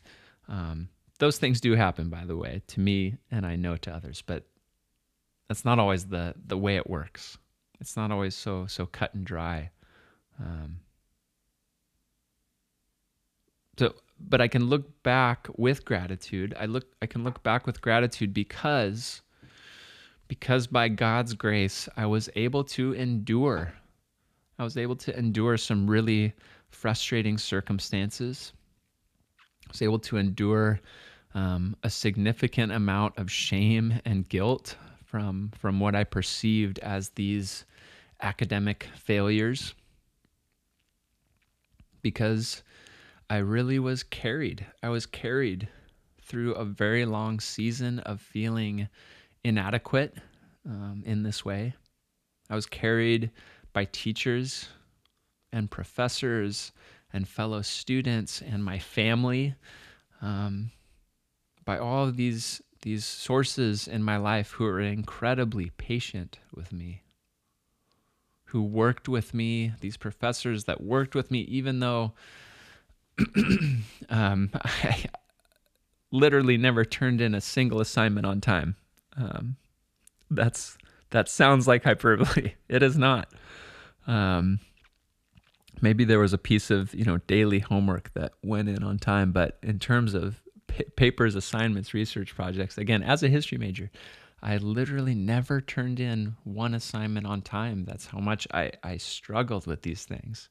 Um, 0.48 0.88
those 1.18 1.38
things 1.38 1.60
do 1.60 1.74
happen, 1.74 2.08
by 2.08 2.24
the 2.24 2.36
way, 2.36 2.62
to 2.68 2.80
me 2.80 3.16
and 3.30 3.44
I 3.44 3.56
know 3.56 3.76
to 3.76 3.94
others, 3.94 4.22
but 4.24 4.44
that's 5.48 5.64
not 5.64 5.78
always 5.78 6.06
the 6.06 6.34
the 6.46 6.58
way 6.58 6.76
it 6.76 6.88
works. 6.88 7.38
It's 7.80 7.96
not 7.96 8.10
always 8.10 8.34
so 8.34 8.66
so 8.66 8.86
cut 8.86 9.14
and 9.14 9.24
dry. 9.24 9.70
Um, 10.40 10.78
so, 13.78 13.94
but 14.28 14.40
I 14.40 14.48
can 14.48 14.66
look 14.66 15.02
back 15.02 15.48
with 15.56 15.84
gratitude. 15.84 16.54
I 16.58 16.66
look 16.66 16.86
I 17.02 17.06
can 17.06 17.24
look 17.24 17.42
back 17.42 17.66
with 17.66 17.80
gratitude 17.80 18.34
because 18.34 19.22
because 20.28 20.66
by 20.66 20.88
God's 20.88 21.34
grace 21.34 21.88
I 21.96 22.06
was 22.06 22.28
able 22.36 22.64
to 22.64 22.92
endure. 22.92 23.74
I 24.58 24.64
was 24.64 24.76
able 24.76 24.96
to 24.96 25.18
endure 25.18 25.56
some 25.56 25.88
really 25.88 26.32
frustrating 26.70 27.38
circumstances 27.38 28.52
I 29.66 29.70
was 29.70 29.82
able 29.82 29.98
to 30.00 30.16
endure 30.18 30.80
um, 31.34 31.76
a 31.82 31.90
significant 31.90 32.72
amount 32.72 33.18
of 33.18 33.30
shame 33.30 34.00
and 34.04 34.28
guilt 34.28 34.76
from 35.04 35.50
from 35.58 35.80
what 35.80 35.94
I 35.94 36.04
perceived 36.04 36.78
as 36.80 37.10
these 37.10 37.64
academic 38.20 38.88
failures 38.94 39.74
because 42.02 42.62
I 43.30 43.38
really 43.38 43.78
was 43.78 44.02
carried. 44.02 44.66
I 44.82 44.88
was 44.90 45.06
carried 45.06 45.68
through 46.20 46.54
a 46.54 46.64
very 46.64 47.04
long 47.04 47.40
season 47.40 47.98
of 48.00 48.20
feeling 48.20 48.88
inadequate 49.42 50.16
um, 50.66 51.02
in 51.06 51.22
this 51.22 51.44
way. 51.44 51.74
I 52.50 52.54
was 52.54 52.66
carried 52.66 53.30
by 53.72 53.86
teachers 53.86 54.68
and 55.52 55.70
professors 55.70 56.72
and 57.12 57.28
fellow 57.28 57.62
students 57.62 58.42
and 58.42 58.64
my 58.64 58.78
family, 58.78 59.54
um, 60.20 60.70
by 61.64 61.78
all 61.78 62.04
of 62.04 62.16
these 62.16 62.60
these 62.82 63.06
sources 63.06 63.88
in 63.88 64.02
my 64.02 64.18
life 64.18 64.50
who 64.52 64.66
are 64.66 64.78
incredibly 64.78 65.70
patient 65.78 66.38
with 66.54 66.70
me, 66.70 67.02
who 68.46 68.62
worked 68.62 69.08
with 69.08 69.32
me, 69.32 69.72
these 69.80 69.96
professors 69.96 70.64
that 70.64 70.82
worked 70.82 71.14
with 71.14 71.30
me, 71.30 71.40
even 71.40 71.80
though 71.80 72.12
um, 74.08 74.50
I 74.64 75.04
literally 76.10 76.56
never 76.56 76.84
turned 76.84 77.20
in 77.20 77.34
a 77.34 77.40
single 77.40 77.80
assignment 77.80 78.26
on 78.26 78.40
time. 78.40 78.76
Um, 79.16 79.56
that's 80.30 80.78
that 81.10 81.28
sounds 81.28 81.68
like 81.68 81.84
hyperbole. 81.84 82.54
It 82.68 82.82
is 82.82 82.98
not. 82.98 83.32
Um, 84.06 84.58
maybe 85.80 86.04
there 86.04 86.18
was 86.18 86.32
a 86.32 86.38
piece 86.38 86.70
of 86.70 86.94
you 86.94 87.04
know 87.04 87.18
daily 87.26 87.60
homework 87.60 88.12
that 88.14 88.32
went 88.42 88.68
in 88.68 88.82
on 88.82 88.98
time 88.98 89.32
but 89.32 89.58
in 89.62 89.78
terms 89.78 90.14
of 90.14 90.40
p- 90.66 90.84
papers 90.96 91.34
assignments 91.34 91.94
research 91.94 92.34
projects 92.34 92.78
again 92.78 93.02
as 93.02 93.22
a 93.22 93.28
history 93.28 93.58
major 93.58 93.90
i 94.42 94.56
literally 94.56 95.14
never 95.14 95.60
turned 95.60 96.00
in 96.00 96.36
one 96.44 96.74
assignment 96.74 97.26
on 97.26 97.42
time 97.42 97.84
that's 97.84 98.06
how 98.06 98.18
much 98.18 98.46
i, 98.52 98.70
I 98.82 98.96
struggled 98.96 99.66
with 99.66 99.82
these 99.82 100.04
things 100.04 100.48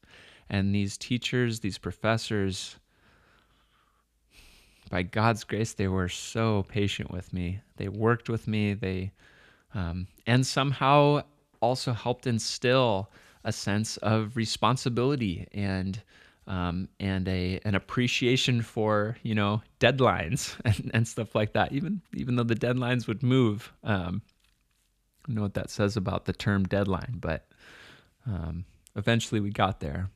and 0.50 0.74
these 0.74 0.98
teachers 0.98 1.60
these 1.60 1.78
professors 1.78 2.78
by 4.90 5.02
god's 5.02 5.44
grace 5.44 5.74
they 5.74 5.88
were 5.88 6.10
so 6.10 6.64
patient 6.64 7.12
with 7.12 7.34
me 7.34 7.60
they 7.78 7.88
worked 7.88 8.30
with 8.30 8.48
me 8.48 8.74
they 8.74 9.12
um, 9.76 10.08
and 10.28 10.46
somehow 10.46 11.22
also 11.62 11.94
helped 11.94 12.28
instill 12.28 13.10
a 13.44 13.52
sense 13.52 13.98
of 13.98 14.36
responsibility 14.36 15.48
and 15.54 16.02
um, 16.46 16.90
and 17.00 17.28
a 17.28 17.60
an 17.64 17.76
appreciation 17.76 18.62
for 18.62 19.18
you 19.24 19.34
know 19.34 19.62
deadlines 19.80 20.56
and, 20.66 20.92
and 20.94 21.08
stuff 21.08 21.36
like 21.36 21.54
that. 21.54 21.72
Even 21.72 22.02
even 22.14 22.36
though 22.36 22.44
the 22.44 22.56
deadlines 22.56 23.08
would 23.08 23.24
move, 23.24 23.72
um, 23.84 24.22
I 25.28 25.34
know 25.34 25.42
what 25.42 25.54
that 25.54 25.70
says 25.70 25.98
about 25.98 26.26
the 26.26 26.34
term 26.34 26.66
deadline, 26.66 27.18
but 27.20 27.48
um, 28.26 28.66
eventually 28.96 29.40
we 29.40 29.50
got 29.50 29.80
there. 29.80 30.10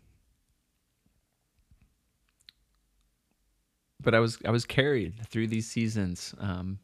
But 4.07 4.15
I 4.15 4.21
was 4.21 4.37
I 4.45 4.51
was 4.51 4.65
carried 4.65 5.15
through 5.27 5.47
these 5.47 5.67
seasons 5.67 6.33
um, 6.39 6.79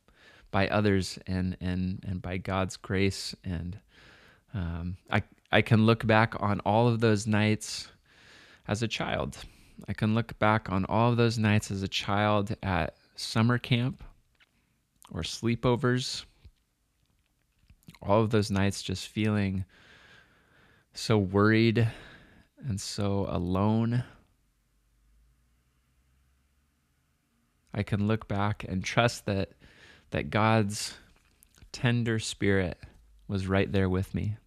by 0.52 0.68
others 0.68 1.18
and 1.26 1.56
and 1.62 2.04
and 2.06 2.22
by 2.22 2.36
God's 2.36 2.76
grace, 2.76 3.34
and 3.46 3.80
um, 4.54 4.98
I 5.10 5.24
I 5.50 5.62
can 5.62 5.86
look 5.86 6.06
back 6.06 6.36
on 6.42 6.60
all 6.66 6.90
of 6.90 7.00
those 7.00 7.26
nights 7.26 7.88
as 8.68 8.84
a 8.84 8.90
child. 8.90 9.38
I 9.88 9.94
can 9.94 10.14
look 10.14 10.38
back 10.38 10.70
on 10.70 10.84
all 10.90 11.12
of 11.12 11.16
those 11.16 11.38
nights 11.40 11.72
as 11.72 11.82
a 11.82 11.88
child 11.88 12.58
at 12.62 12.98
summer 13.16 13.58
camp 13.58 14.04
or 15.10 15.22
sleepovers. 15.22 16.26
All 18.02 18.22
of 18.22 18.32
those 18.32 18.52
nights 18.52 18.84
just 18.84 19.08
feeling 19.08 19.64
so 20.94 21.18
worried 21.18 21.90
and 22.68 22.82
so 22.82 23.28
alone. 23.30 24.04
I 27.74 27.84
can 27.84 28.08
look 28.08 28.28
back 28.28 28.66
and 28.68 28.84
trust 28.84 29.26
that 29.26 29.52
that 30.12 30.30
God's 30.30 30.96
tender 31.72 32.20
spirit 32.20 32.78
was 33.28 33.48
right 33.48 33.72
there 33.72 33.90
with 33.90 34.14
me. 34.14 34.38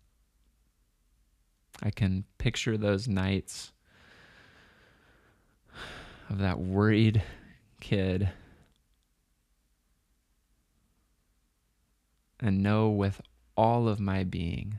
I 1.82 1.90
can 1.90 2.24
picture 2.38 2.78
those 2.78 3.08
nights 3.08 3.72
of 6.30 6.38
that 6.38 6.58
worried 6.58 7.22
kid 7.80 8.30
and 12.40 12.62
know 12.62 12.88
with 12.88 13.20
all 13.56 13.88
of 13.88 13.98
my 13.98 14.24
being 14.24 14.78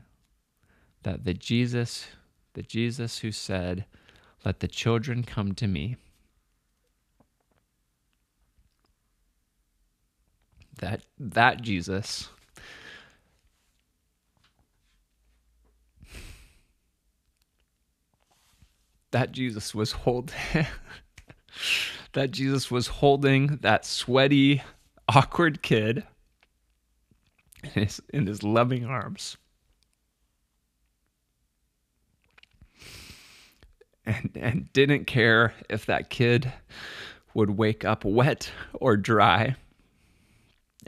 that 1.02 1.24
the 1.24 1.34
Jesus, 1.34 2.08
the 2.54 2.62
Jesus 2.62 3.18
who 3.18 3.32
said, 3.32 3.84
Let 4.44 4.60
the 4.60 4.68
children 4.68 5.22
come 5.22 5.54
to 5.54 5.66
me, 5.66 5.96
that 10.78 11.02
that 11.18 11.62
Jesus 11.62 12.28
that 19.10 19.32
Jesus 19.32 19.74
was 19.74 19.92
holding 19.92 20.34
that 22.12 22.30
Jesus 22.30 22.70
was 22.70 22.86
holding 22.88 23.58
that 23.58 23.84
sweaty, 23.84 24.62
awkward 25.08 25.62
kid 25.62 26.04
in 27.62 27.70
his, 27.70 28.00
in 28.12 28.26
his 28.26 28.42
loving 28.42 28.84
arms. 28.84 29.36
And, 34.06 34.30
and 34.34 34.72
didn't 34.72 35.04
care 35.04 35.52
if 35.68 35.84
that 35.86 36.08
kid 36.08 36.50
would 37.34 37.50
wake 37.50 37.84
up 37.84 38.04
wet 38.04 38.50
or 38.72 38.96
dry 38.96 39.56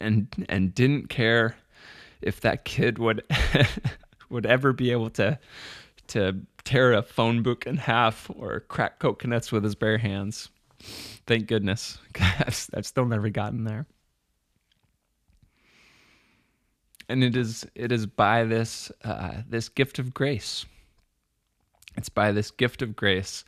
and 0.01 0.47
and 0.49 0.75
didn't 0.75 1.09
care 1.09 1.57
if 2.23 2.41
that 2.41 2.65
kid 2.65 2.99
would 2.99 3.23
would 4.31 4.47
ever 4.47 4.73
be 4.73 4.91
able 4.93 5.11
to 5.11 5.39
to 6.09 6.41
tear 6.65 6.93
a 6.93 7.03
phone 7.03 7.43
book 7.43 7.67
in 7.67 7.77
half 7.77 8.31
or 8.35 8.61
crack 8.61 8.99
coconuts 8.99 9.53
with 9.53 9.65
his 9.65 9.75
bare 9.75 9.99
hands. 9.99 10.49
Thank 11.27 11.47
goodness. 11.47 11.99
I've, 12.21 12.69
I've 12.75 12.87
still 12.87 13.07
never 13.07 13.29
gotten 13.29 13.65
there. 13.65 13.87
And 17.09 17.25
it 17.25 17.37
is 17.37 17.67
it 17.75 17.91
is 17.91 18.07
by 18.07 18.45
this 18.45 18.93
uh, 19.03 19.43
this 19.49 19.69
gift 19.69 19.99
of 19.99 20.15
grace. 20.15 20.65
It's 21.97 22.09
by 22.09 22.31
this 22.31 22.53
gift 22.53 22.83
of 22.83 22.95
grace 22.95 23.45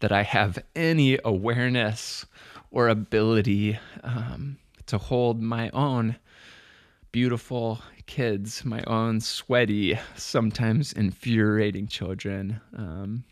that 0.00 0.12
I 0.12 0.22
have 0.22 0.58
any 0.74 1.18
awareness 1.22 2.24
or 2.70 2.88
ability 2.88 3.78
um, 4.02 4.56
to 4.92 4.98
hold 4.98 5.40
my 5.40 5.70
own 5.70 6.14
beautiful 7.12 7.80
kids, 8.04 8.62
my 8.62 8.82
own 8.86 9.18
sweaty, 9.22 9.98
sometimes 10.16 10.92
infuriating 10.92 11.86
children, 11.86 12.60
um, 12.76 13.24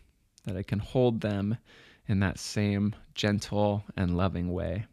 that 0.43 0.57
I 0.57 0.63
can 0.63 0.79
hold 0.79 1.21
them 1.21 1.55
in 2.07 2.19
that 2.21 2.39
same 2.39 2.95
gentle 3.13 3.83
and 3.95 4.17
loving 4.17 4.51
way. 4.51 4.87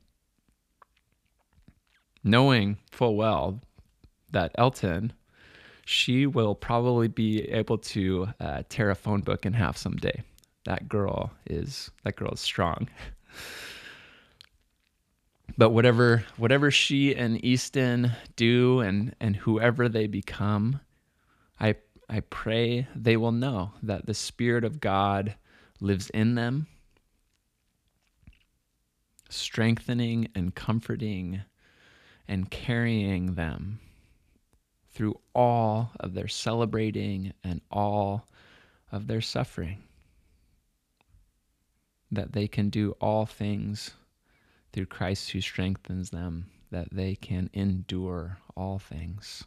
Knowing 2.22 2.76
full 2.92 3.16
well 3.16 3.62
that 4.30 4.52
Elton, 4.56 5.14
she 5.86 6.26
will 6.26 6.54
probably 6.54 7.08
be 7.08 7.44
able 7.44 7.78
to 7.78 8.28
uh, 8.40 8.62
tear 8.68 8.90
a 8.90 8.94
phone 8.94 9.22
book 9.22 9.46
in 9.46 9.54
half 9.54 9.78
someday. 9.78 10.22
That 10.66 10.86
girl 10.86 11.30
is 11.46 11.90
that 12.04 12.16
girl 12.16 12.32
is 12.32 12.40
strong. 12.40 12.90
but 15.58 15.70
whatever 15.70 16.24
whatever 16.36 16.70
she 16.70 17.14
and 17.14 17.44
Easton 17.44 18.12
do 18.36 18.78
and 18.78 19.14
and 19.20 19.34
whoever 19.36 19.88
they 19.88 20.06
become, 20.06 20.80
I 21.58 21.74
I 22.08 22.20
pray 22.20 22.86
they 22.94 23.16
will 23.16 23.32
know 23.32 23.72
that 23.82 24.06
the 24.06 24.14
spirit 24.14 24.64
of 24.64 24.80
God 24.80 25.34
lives 25.80 26.10
in 26.10 26.36
them, 26.36 26.68
strengthening 29.28 30.28
and 30.34 30.54
comforting 30.54 31.42
and 32.28 32.50
carrying 32.50 33.34
them 33.34 33.80
through 34.92 35.18
all 35.34 35.90
of 35.98 36.14
their 36.14 36.28
celebrating 36.28 37.32
and 37.42 37.60
all 37.70 38.28
of 38.92 39.08
their 39.08 39.20
suffering. 39.20 39.82
That 42.12 42.32
they 42.32 42.46
can 42.46 42.70
do 42.70 42.92
all 43.00 43.26
things 43.26 43.90
through 44.72 44.86
Christ 44.86 45.30
who 45.30 45.40
strengthens 45.40 46.10
them, 46.10 46.46
that 46.70 46.88
they 46.92 47.14
can 47.14 47.50
endure 47.52 48.38
all 48.56 48.78
things 48.78 49.44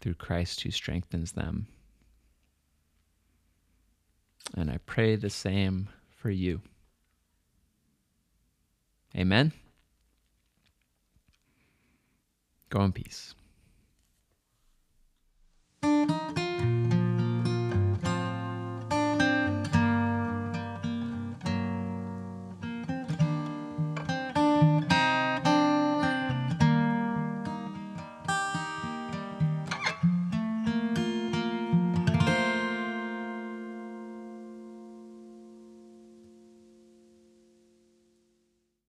through 0.00 0.14
Christ 0.14 0.60
who 0.60 0.70
strengthens 0.70 1.32
them. 1.32 1.66
And 4.54 4.70
I 4.70 4.78
pray 4.86 5.16
the 5.16 5.30
same 5.30 5.88
for 6.16 6.30
you. 6.30 6.60
Amen. 9.16 9.52
Go 12.70 12.82
in 12.82 12.92
peace. 12.92 13.34